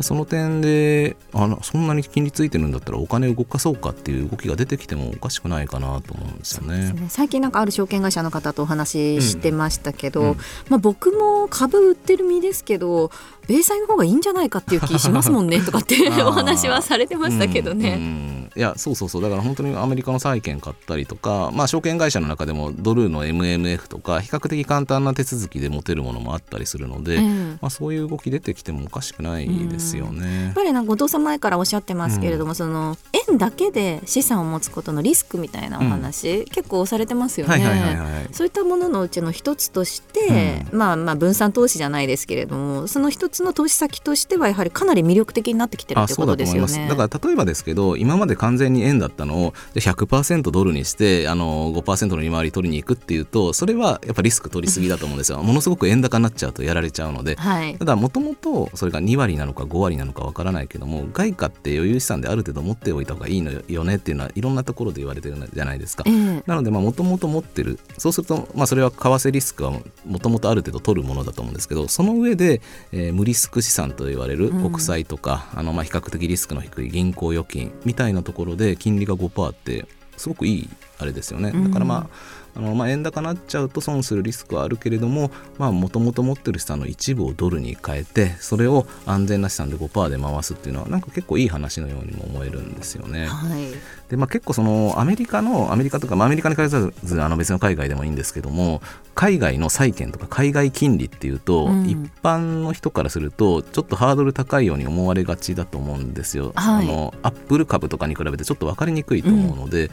[0.00, 6.92] その点であのそんなに金利ついてるんだったらお金を動かそうかっていう動きが出てきてもおかしくないかなと思うんですよね。
[6.92, 10.36] ね最近なんかある証券会社の方とお話ししてましたけど、うんうん
[10.68, 13.10] まあ、僕も株売ってる身ですけど
[13.48, 17.96] 米債の方がいいんじゃないかっていう気しますもんねとかって お話はされてましたけどうんうね。
[17.96, 18.50] ん。
[18.56, 19.22] いやそうそうそう。
[19.22, 27.20] だから本当にアメリカの債券買ったりとか、まあ、証券会社の中でもドルの MMF とか比較的簡単な手続きで持てるものもあったりするので、ええ。
[27.60, 30.54] まあ、そういう動き出てきてもおかしくないですよやねっ。
[30.54, 32.96] ぱりなんか後藤さん前からおっしゃってますけれども、その
[33.28, 38.26] 円だけで資産を持つことのリスクみたいなお話、結構されてますよね。
[38.32, 46.68] そういったもののうちの一つとして、まあまあ分散投資じゃないですけれどもその一つの投資先としてはやはりかなり魅力的になってきてるあってことですよね。
[46.68, 46.76] す。
[46.88, 55.42] だから例えばですけど今まで完全に円だったのをじゃあ100%ドルにしてあの5%の利回り取りに行くっていうとそれはやっぱリスク取りすぎだと思うんですよ。
[55.42, 57.36] ものすごく円高になっちゃうとやられちゃうので。
[57.36, 57.76] はい。
[57.76, 66.04] ただもともとそれが2割なのか5割なのかわからないけども外貨って余裕資産である程度持っておいた方がいいのよねっていうのはいろんなところで言われてるじゃないですか。
[66.06, 66.42] ええ。
[66.46, 69.72] なのでもともと持ってるそうすると、まあ、それは為替リスクは
[70.06, 72.60] もともとある程度取るものだと思うんですけどその上で、
[72.92, 79.86] えー無リスク資産と言われる国債とか、あのまあ比較的リスクの低い銀行預金みたいなところで金利が5%って
[80.16, 81.50] すごくいいあれですよね。
[81.50, 93.26] だからまああのまあ、円高になっちゃうと損するリスクはあるけれどももともと持ってる資産の一部をドルに変えてそれを安全な資産で5%で回すっていうのはなんか結構いい話のようにも思えるんですよね。
[93.26, 93.74] はい
[94.08, 98.80] で、まあ、結構そのアメリカのアメリカとか、まあ、アメリカに限らずあの別の海外でもいいんですけども
[99.14, 106.52] 海外の債券とか海外金利っていうと、うん一般の人からするとちょっとハードル高いように思われがちだと思うんですよ。
[106.56, 109.90] はいあのアップル株とかに比べてちょっと分かりにくいと思うので、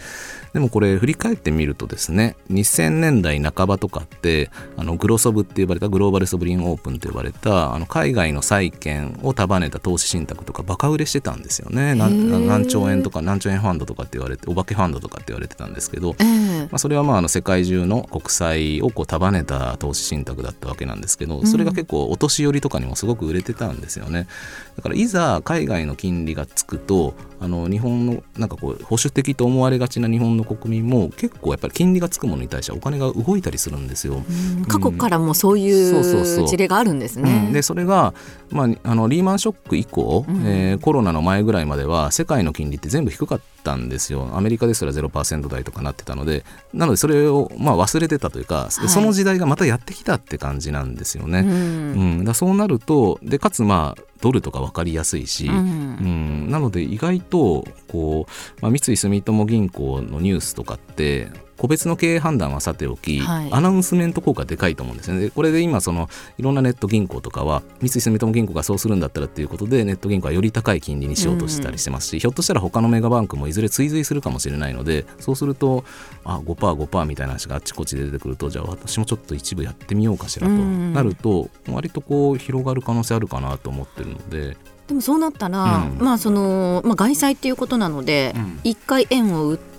[0.53, 11.95] でもこれ振り返ってみるとですね2000年代半ばとかってあのグロソブって呼ばれたグローバルソブリンオープンと呼ばれたあの海外の債券を束ねた投資信託とかバカ売れしてたんですよね。
[11.95, 16.59] 何兆円とか何兆円ファンドとかって言われてお化けファンドとかって言われてたんですけど、ええ。
[16.63, 24.27] まあ、それはまああの世界中の国債をこう束ねた投資信託だったわけなんですけどそれが結構お年寄りとかにもすごく売れてたんですよね。
[24.75, 27.13] だからいざ海外の金利がつくと
[27.43, 34.23] あの日本のなんかこう保守的と思われがちな日本の国民も結構やっぱり金利がつくものに対してお金が動いたりするんですよ。
[34.57, 34.65] うん。
[34.65, 35.99] 過去からもそういそ
[36.43, 37.47] う事例があるんですね。
[37.47, 38.13] うんでそれが、
[38.49, 40.47] まあ、あのリーマンショック以降、うん。
[40.47, 44.29] えーコロナの前ぐらいまでは世界の金利って全部低かったんですよ。
[44.33, 48.71] アメリカですら0%台とかなってたのでなのでそれをまあ忘れてたというか、はい。
[48.71, 51.39] その時代がまたやってきたって感じなんですよね。
[51.39, 52.21] ううん。
[52.21, 55.55] んだそうなるとでかつまあドルとか分かりやすいし、うん。
[55.57, 63.49] うん、なので意外とこう、まあ、三井住友銀行のニュースとかって個別の経営判断はさておき、はい。
[63.51, 65.21] アナウンスメント効果でかいと思うんですよね。
[65.21, 75.83] でこれで今そのいろんなネット銀行とかは三井住友銀行がそうするんだったらっていうことでネット銀行はより高い金利にしようとしたりしてますし、ひょっとしたら他のメガバンクもいずれ追随するかもしれないのでそうすると
[76.23, 84.57] あ 5%5% みたいな話があっちこっちで出てくるとじゃあ私もちょっと一部やってみようかしらとうんなると割とこう広がる可能性あるかなと思ってるので。
[84.87, 85.97] でもそうなったら、うん。
[86.03, 88.59] まあそのまあ外債っていうことなのでうん。
[88.65, 89.72] 一、回円を売って。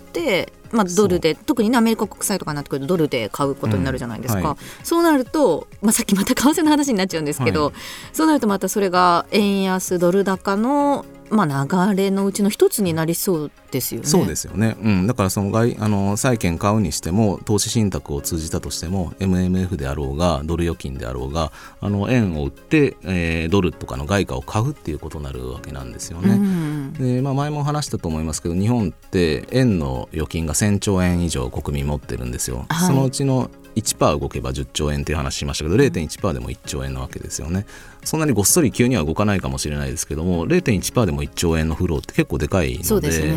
[0.71, 4.57] まあ、ドルで特にねアメリカ国債とかになってくるとドルで買うことになるじゃないですか、うんはい。
[4.83, 7.73] そうなると、まあ、さっきまた為替の話になっちゃうんですけど、はい。
[8.13, 14.07] そうなるとまたそれが円安ドル高の、まあ、流れのうちの一つになりそうですよね。
[14.07, 26.33] そうですよね、うん、だからその外あの債券買うにしても投資信託を通じたとしても MMF であろうがドル預金であろうがあの円を売って、えードルとかの外貨を買うっていうことになるわけなんですよね。
[26.33, 32.65] うんでまあ、前も話したと思いますけど日本って円の預金が1000兆円以上国民持ってるんですよ。
[32.69, 37.65] はいそのうちの1%動けば10兆円っていう話しましたけど0.1%でも1兆円なわけですよね。
[38.05, 43.31] そんなにごっそり急には動かないかもしれないですけども0.1%でも1兆円のフローって結構でかいのでそうですね。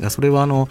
[0.00, 0.10] うん。
[0.10, 0.68] それはあの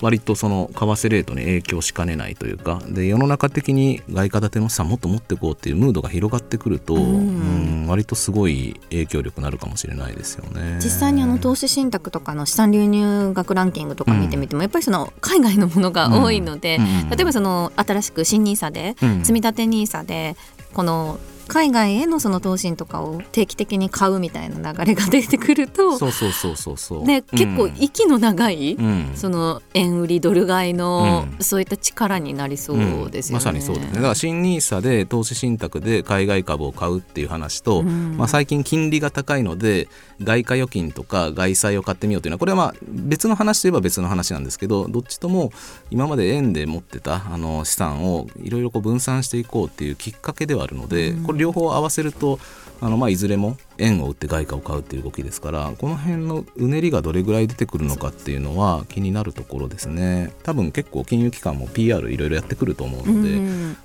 [0.00, 7.02] 割とその為替レートに影響しかねないというかで世の中的に外貨建ての資産もっと持っていこうっていうムードが広がってくると、うん。
[7.06, 10.78] うん割とすごい影響力になるかもしれないですよね。
[10.82, 16.84] 実際にあの投資信託とかの資産流入額ランキングとか見てみても、やっぱりその海外のものが多いので、うん。
[16.84, 17.10] うん。
[17.10, 19.20] 例えばその新しく新 NISA で、うん。
[19.20, 20.36] 積み立て NISA で
[20.72, 21.18] この
[21.52, 27.06] 海外へのその投資とかを定期的に買うみたいな流れが出てくるとそうそうそうそうそう。
[27.06, 27.74] で結構うん。
[27.78, 29.12] 息の長い、うん。
[29.14, 31.44] その円売りドル買いの、うん。
[31.44, 33.44] そういった力になりそうですよね。
[33.44, 33.92] まさにそうですね。
[33.96, 38.16] だから新ニーサで投資信託で海外株を買うっていう話と、うん。
[38.16, 39.88] まあ、最近金利が高いので
[40.22, 45.50] 外貨預金とか外債を買ってみようというのはこれはまあ別の話といえば別の話なんですけどどっちとも
[45.90, 52.38] 今まで円で持ってたあの資産をいろいろこう分散していこうっていうきっかけではあるので、これ両方合わせると
[52.80, 60.32] あのまあいずれも円を売って外貨を買うっていう動きですからこの辺のうねりがどれぐらい出てくるのかっていうのは気になるところですね。
[60.42, 63.46] 多分結構金融機関も PR いろいろやってくると思うので、うん。
[63.46, 63.76] うん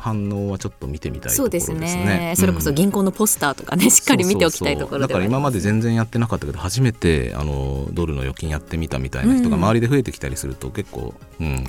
[0.00, 1.78] 反応はちょっと見てみたいところですね。
[1.80, 2.34] ね。
[2.36, 11.66] それこそ銀行のポスターとかね、しっかり見ておきたいところだから今まで全然やってなかったけど初めてあのドルの預金やってみたみたいな人が周りで増えてきたりすると結構、うん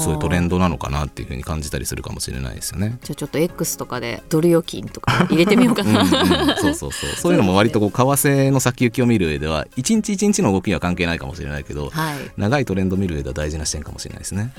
[0.00, 2.98] そういうトレンドなのかなっていうふうに感じたりするかもしれないですよね。
[3.02, 6.02] じゃあちょっと X とかでドル預金とか入れてみようかうんな。
[6.02, 12.18] うん、そうそうそうそういうのも割とこう為替の先行きを見る上では一日一日の動きは関係ないかもしれないけど、はい。
[12.36, 14.52] 長いトレンドを見る上では大事な視点かもしれないですね。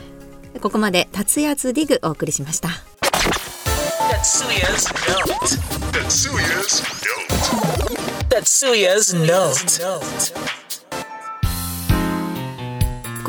[0.61, 2.69] ここまで達也ディグお送りしました。
[4.09, 5.29] Tatsuya's note.
[5.93, 7.29] Tatsuya's note.
[8.29, 10.58] Tatsuya's note.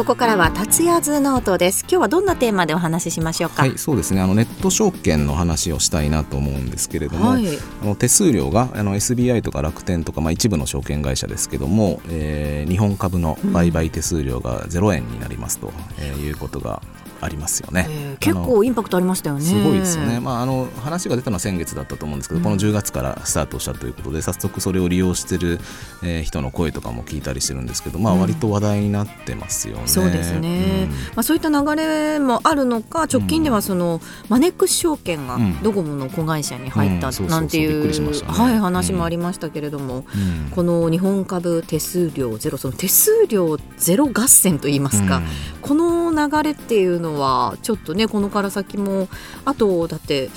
[0.00, 1.82] ここからは達也ズノートです。
[1.82, 3.64] 今日はどんなテーマでお話ししましょうか？
[3.64, 4.22] はいそうですね。
[4.22, 7.46] あのネット証券の話をしたいなと思うんですけれども、はい、
[7.82, 16.80] あの手数料があの SBI とか楽天とか、まあ、一部の証券会社ですけども、えー、日本株の売買手数料が0円になりますと、えー、いうことが
[17.20, 19.42] ありますよね、えー、結構インパクトありましたよね。
[19.42, 25.58] すごいですよね、まあ、あの話が出たのは先月だったと思うんですけど、うん、この10月からスタートしたということで早速それを利用してる、
[26.02, 38.24] えー、人の声とかも聞いたりしてるんですけど、まあ、割と話題になってますよね、うん、そうですね、うん、まあ、そういった流れもあるのか直近ではその、マネックス証券がドコモの子会社に入ったなんていう
[38.60, 40.04] 話もありましたけれども、
[40.54, 45.22] この日本株手数料ゼロその手数料ゼロ合戦といいますか、
[45.70, 49.08] この流れっていうののはちょっとねこのから先も
[49.44, 50.30] あとだって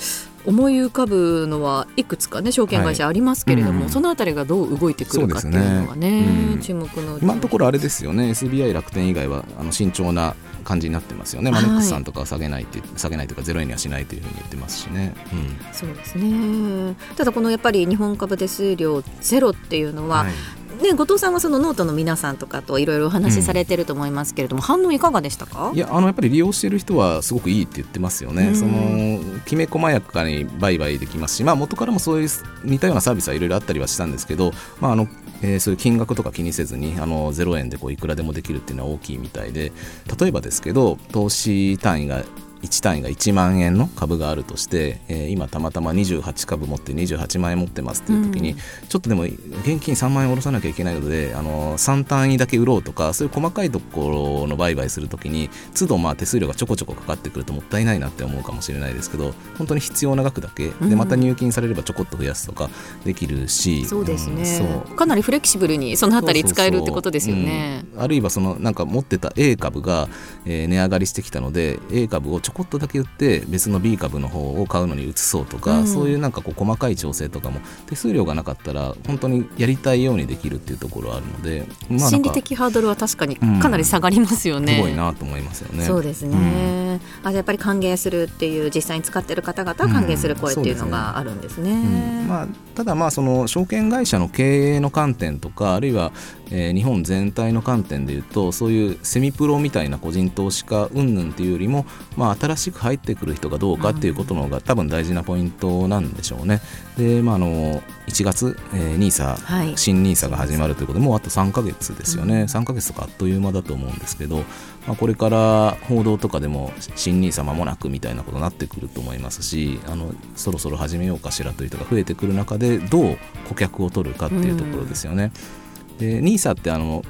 [0.46, 8.30] 思い浮かぶのはいくつかね証券会社ありますけれども、はいうん、そのあたりがどう動いてくるかっていうのがね、ねうん、注目の今のところあれですよね。
[8.30, 16.94] SBI 楽天以外はあの慎重な感じになってますよね、マネックスさんとかは下げないって下げないというかゼロ円にはしないというふうに言ってますしね、うん、そうですね。
[17.16, 20.32] ただこのやっぱり日本株手数料ゼロっていうのは、はい
[20.82, 25.72] ね、後藤さんはそのノートの皆さんとかといろいろお話しされてると思いますけれども、うん、反応いかがでしたか？
[25.74, 32.28] いやあのやっぱり利用している人はすごくいいって言ってますよね、うん、そのきめ細やかに売買できますし、まあ、元からもそういう
[32.64, 35.08] 似たようなサービスはいろいろあったりはしたんですけど、まああの
[35.42, 39.72] えー、そういう金額とか気にせずにあの0円でこういくらでもできるっていうのは大きいみたいで
[40.18, 42.24] 例えばですけど投資単位が
[42.64, 62.70] 1単位が1万円の株があるとして、えー、今たまたま28株持って28万円持ってますっていう時に、うん、ちょっとでも現金3万円下ろさなきゃいけないのであの3単位だけ売ろうとかそういう細かいところの売買する時に都度まあ手数料がちょこちょこかかってくるともったいないなって思うかもしれないですけど本当に必要な額だけでまた入金されればちょこっと増やすとか
[63.04, 64.42] できるし、うん、そうですね、
[64.88, 67.84] うん、かなりフレキシブルにそのあたり使えるってことですよね。
[67.96, 70.08] あるいはそのなんか持ってた A 株が、
[70.46, 85.84] えー、値上がりしてきたので A 株をちょこっとだけ売って別の B 株の方を買うのに移そうとか、うん、そういうなんかこう細かい調整とかも手数料がなかったら本当にやりたいようにできるっていうところあるので、まあ、心理的ハードルは確かにかなり下がりますよね、うん、すごいなと思いますよね。
[85.84, 91.54] そうですね、うん、あやっぱり歓迎するっていう実際に使ってる方々は歓迎する声っていうのがあるんですね。
[91.54, 96.12] すね、まあ、ただまあその証券会社の経営の観点とかあるいは
[96.50, 106.60] えー、日本全体の観点でいうとそういうセミプロみたいな個人投資家云々っていうよりも、まあ、新しく入ってくる人がどうかっていうことの方が多分大事なポイントなんでしょうね。
[106.98, 114.44] で、まあ、あの1月、えー、NISA、はい、新 NISA が始まるということでもうあと3か月ですよね、うん、3か月とかあっという間だと思うんですけど、
[114.86, 125.32] まあ、これから報道とかでも新 NISA 間もなくみたいなことになってくると思いますしあのそろそろ始めようかしらという人が増えてくる中でどう顧客を取るかっていうところですよね。
[125.58, 125.63] うん
[125.98, 127.02] で NISA ってあの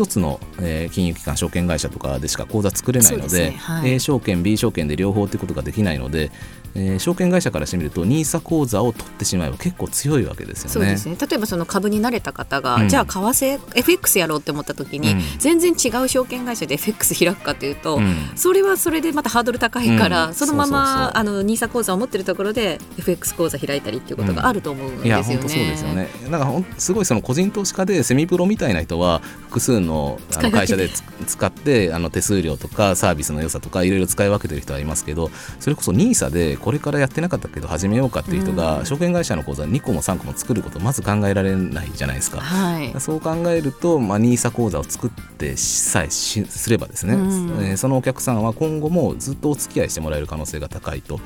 [0.00, 3.56] 一つの、えー、金融機関証券会社とかでしか口座作れないのでで、ね。
[3.58, 6.30] はい、A 証券 B 証券で両方ということができないので
[6.74, 10.72] えー、証券会社からしてみると NISA 口座を取ってしまえば結構強いわけですよね。
[10.72, 11.16] そうですね。
[11.20, 25.08] 例えばその株に慣れた方が、うん、じゃあ為替 FX やろうって思った時に、うん、全然違う証券会社で FX 開くかというと、うん、それはそれでまたハードル高いから、そのままあの NISA 口座を持ってるところで FX 口座開いたりっていうことがあると思うんですよね。
[25.08, 26.08] いや本当そうですよね。
[26.30, 30.88] なんかすごいその個人投資家でセミプロみたいな人は複数のあの会社で
[31.26, 51.20] 使ってあの手数料とかサービスの良さとかいろいろ使い分けてる人はいますけどそれこそ NISA でこれからやってなかったけど始めようかっていう人が、証券会社の口座2個も3個も作ることまず考えられないじゃないですか、はい、そう考えると、まあ、NISA 口座を作ってさえしすればですね、うん、えー、そのお客さんは今後もずっとお付き合いしてもらえる可能性が高いと。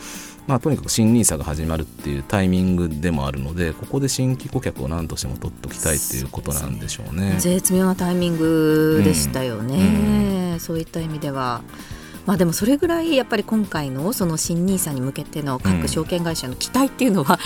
[0.47, 7.37] まあ、とにかく新 NISA が始まるっていうタイミングでもあるのでここで新規顧客を何としても取っておきたいっていうことなんでしょうね。
[7.39, 11.63] 絶妙なタイミングでしたよね、うんうん、そういった意味では。
[12.27, 17.39] まあ、でもそれぐらいやっぱり今回のその新ニーサに向けての各証券会社の期待っていうのは、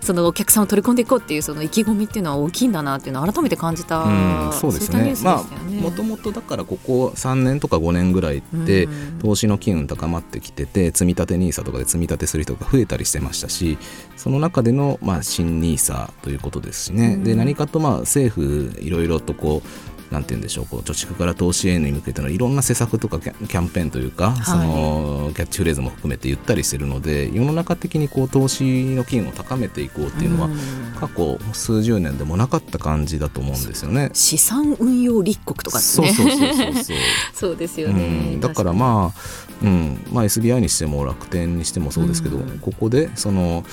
[0.00, 5.14] うん、そのお客さんを取り込んでいこうっていうその意気込みっていうのは大きいんだなっていうのを改めて感じた、うん、そうですね。
[5.22, 8.88] まあもともとだからここ3年とか5年ぐらいで
[9.20, 13.78] 投資の機運高まってきてて積み立て NISA とかで積み立てする人が増えたりしてましたし
[14.16, 30.48] その中でのまあ新 NISA ということですしね、で何かとまあ政府いろいろとこうなんて言うんでしょうこう貯蓄から投資へに向けてのいろんな施策とかキャンペーンというか、はい、そのキャッチフレーズも含めて言ったりしてるので世の中的にこう投資の機運を高めていこうっていうのは、
[30.98, 34.10] 過去数十年でもなかった感じだと思うんですよね。
[34.12, 36.96] 資産運用立国とか、ね、そうそうそうそうそう。
[37.34, 39.20] そうですよね、うん、だからまあ、
[39.62, 40.04] うん。
[40.12, 43.64] まあ、SBI にしても楽天にしてもそうですけど、ここでその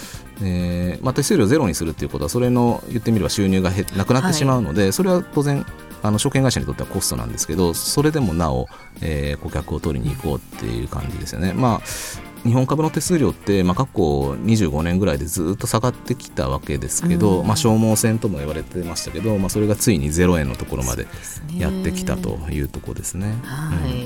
[0.42, 5.66] えーまあ、手数料ゼロにするっていうことはそれの言ってみれば収入がなくなってしまうので、はい、それは当然
[6.04, 8.68] あの証券会社にとってはコストなんですけどそれでもなお、
[9.02, 11.54] えー、顧客を取りに行こうっていう感じですよね。
[11.54, 21.08] まあ日本株の手数料って、まあ、過去25年ぐらいでずっと下がってきたわけですけど、うん、まあ、消耗戦とも言われてましたけど、まあ、それがついに0円のところまで
[21.58, 23.36] やってきたというところですね。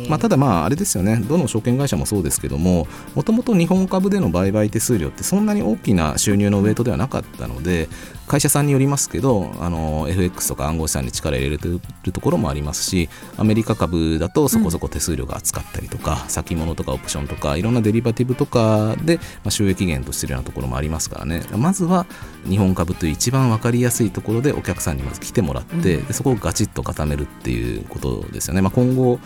[0.04, 0.10] うん。
[0.10, 1.18] まあ、ただまああれですよね。
[1.18, 7.90] どの証券会社もそうですけどももともと日本株での売買手数料ってそんなに大きな収入のウエイトではなかったので
[8.28, 21.44] 会社さんによりますけどあの FX とか暗号資産に力入れてるところもありますしアメリカ株だとそこそこ手数料が厚かったりとか、うん、先物とかオプションとかいろんなデリバティブとかで、まあ、収益源としてるようなところもありますからね。
[21.56, 22.06] まずは
[22.48, 28.62] 日本株という一番分かりやすいところでお客さんにまず来てもらって、うん、でそこをガチッと固めるっていうことですよね。
[28.62, 29.20] まあ、今後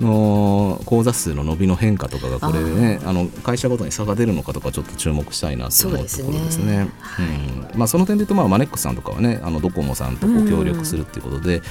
[0.00, 6.90] の口座数の伸びの変化とかがこれねあの会社ごとに差が出るのかとかちょっと注目したいなと思うところですね。
[7.16, 7.68] そ、ね。
[7.72, 7.78] うん。
[7.78, 11.62] まあ、その点で言うと、まあ、マネックスさんとかはねあのドコモさんとこう協力するっていうことで、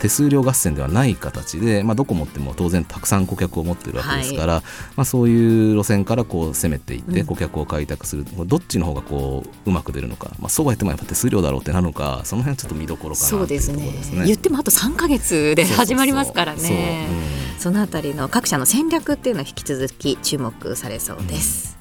[0.00, 4.62] 手数料合戦ではない形で、まあ、どこ持っても当然たくさん顧客を持ってるわけですから、はい、
[4.96, 13.72] まあ、そういう路線からこう攻めていって顧客を開拓する、うん、どっちの方がこううまく出るのか、まあ、そうは言ってもやっぱ手数料だろうってなるのかその辺ちょっと見どころかなというところです
[14.12, 14.24] ね。
[14.26, 16.60] 言ってもあと3か月で始まりますからね。
[16.60, 17.29] そ
[17.68, 21.78] のあたりの各社の戦略っていうのは引き続き注目されそうです。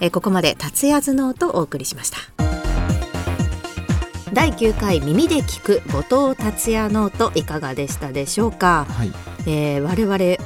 [0.00, 2.18] うん、えここまで達也頭脳とお送りしました。
[4.34, 9.12] 第9回耳で聞く後藤達也ノートいかがでしたでしょうか、はい
[9.46, 10.38] えー、我々2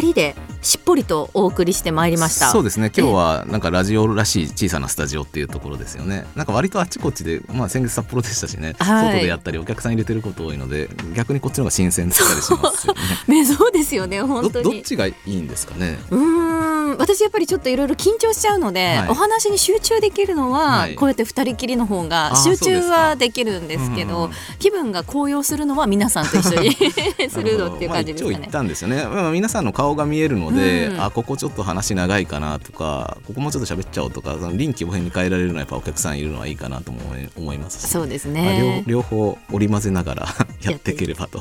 [0.00, 2.50] 人でしっぽりとお送りしてまいりました。
[2.50, 2.90] そうですね。
[2.96, 6.26] 今日はなんかラジオらしい小さなスタジオっていうところですよね。
[6.34, 12.94] なんか割とあっちこっちで、まあ、先月札幌でしたしね、はい、外でやったりお客さん入れてること多いので逆にこっちの方が新鮮だったりしますよ
[13.28, 13.44] ね。
[13.46, 13.72] そう。
[13.74, 14.64] ですよね本当に。
[14.64, 15.98] どっちがいいんですかね。
[16.10, 16.63] うん
[16.98, 26.70] 私やっぱりちょっといろいろ緊張しちゃうので、はい、お話に集中できるのは、はい、こうやって二人きりの方が集中はできるんですけど気分が高揚するのは皆さんと一緒に
[27.28, 28.34] するのっていう感じですかね。
[28.34, 36.92] まあ、言ったんですよね、まあ、皆さんの顔が見えるので、うん、あこここちょっと話長いかなとかここもうちょっと喋っちゃおうとかその臨機応変に変えられるのはやっぱお客さんいるのはいいかなと
[37.36, 40.28] 思いますそうですね、まあ、両方織り交ぜながら
[40.62, 41.38] やっていければと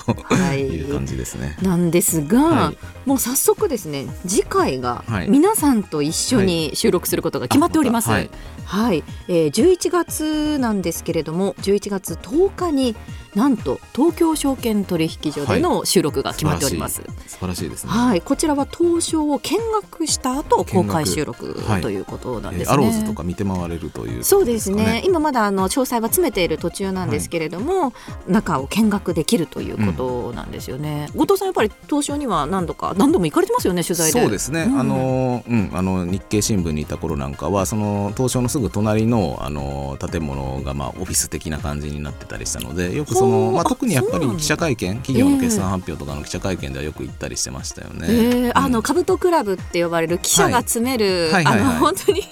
[0.56, 0.82] い。
[0.84, 1.58] う感じですね。
[1.62, 2.78] なんですが、はい、
[3.08, 8.10] もう早速ですね次回が皆さんと一緒に収録することが決まっております。
[8.12, 8.30] はい、
[8.66, 12.96] はい、えー、11月なんですけれども11月10日に
[13.36, 17.92] なんと東京証券取引所での収録が決まっております、はい、素晴らしいですね。
[17.92, 18.22] はい。
[18.22, 25.02] こちらは東証を見学した後公開収録ということなんですね、えー、アローズとか見て回れるという、ね、そうですね。
[25.06, 27.90] 今まだあの詳細は詰めている途中なんですけれども、は
[28.28, 34.22] い、中を見学できるということなんですよね、うん、後藤さんやっぱり東証には何度か何度も行かれてますよね取材で。
[34.22, 35.64] そうですね、うん、あのうん。
[35.74, 48.08] あの日経新聞にいた頃なんかはその東証のすぐ隣のあの建物がまあオフィス的な感じになってたりしたのでよくその、まあ、特にやっぱり記者会見企業の決算発表とかの記者会見ではよく行ったりしてましたよね。
[48.10, 52.24] えー、あの兜クラブって呼ばれる記者が詰める、はい、あの本当に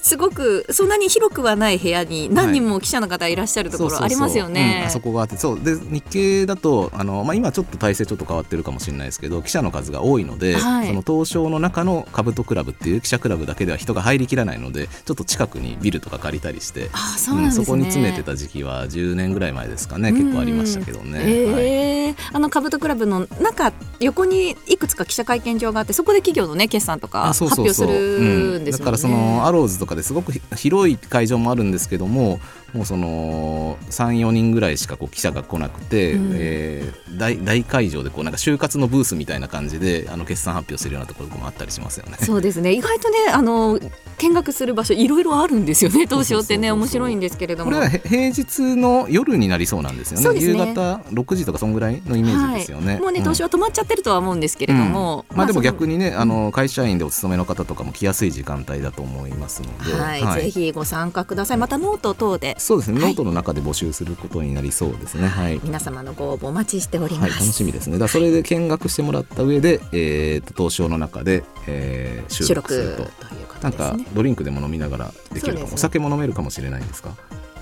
[0.00, 4.84] すごくそんなに広くはない部屋に何人も記者の方いらっしゃるところありますよね。
[4.86, 5.60] あそこがあってそう。
[5.60, 17.48] で日経だとあの、まあ、今ちょっと体制ちょっと変わってるかもしれないですけど記者の数が多いので、はい、その東証の中の兜クラブっていう記者クラブだけでは人が入りきらないのでちょっと近くにビルとか借りたりしてあそうなん、ね。
[17.48, 20.12] うん、そこに詰めてた時期は10年ぐらい前ですかね。
[20.12, 21.20] 結構ありましたけどね。
[21.22, 32.40] えー、はい、あのカブトクラブの中横にいくつか記者会見場があってそこで企業のね決算とか発表するんですよね、だからそのアローズとかですごく広い会場もあるんですけども
[32.76, 42.18] もうその34人ぐらいしかこう記者が来なくて、うん、えー、大大会場でこうなんか就活のブースみたいな感じであの決算発表するようなところもあったりしますよね。
[42.20, 42.72] そうですね。
[42.72, 43.80] 意外とねあの
[44.18, 46.06] 見学する場所いろいろあるんですよね。
[46.06, 47.70] 東証ってね面白いんですけれども。
[47.72, 61.56] これは平日の夜になりそうなんですよね、ね、夕方6時とかそんぐらいのイメージですよね、はい、もうね東証は止まっちゃってるとは思うんですけれども、うん、まあでも逆にねあの会社員でお勤めの方とかも来やすい時間帯だと思いますので、はい、はい、ぜひご参加ください。
[61.56, 67.96] またノート等でそうですね、ノートの中で募集することになりそうですね、はい、皆様のご応募お待ちしております、楽しみですね。
[67.96, 73.04] だそれで見学してもらった上で、えーと、東証の中で、えー、収録すると。
[73.28, 77.10] ということ、ね、なんかドリンクでも飲みながらできるかも、ね、お酒も飲めるかもしれないんですか？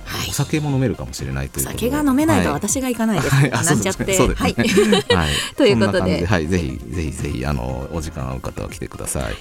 [0.07, 6.25] はい、お酒も飲めるかもしれないという酒が飲めないと私が行かないです、はい、なんちゃって、ね、はい、 はい、 ということで。
[6.25, 9.35] はい、ぜひぜひぜひあのお時間合う方は来てください。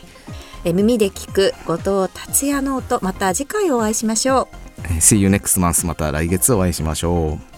[0.66, 4.63] え耳で聞く後藤達也ノートまた次回お会いしましょう
[5.00, 7.54] See you next month また来月お会いしましょう。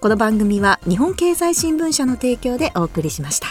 [0.00, 3.48] この番組は日本経済新聞社の提供でお送りしました。